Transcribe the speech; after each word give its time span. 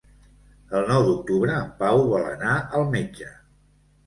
El 0.79 0.87
nou 0.91 1.05
d'octubre 1.09 1.57
en 1.57 1.67
Pau 1.83 2.01
vol 2.15 2.27
anar 2.31 2.57
al 2.81 2.89
metge. 2.97 3.31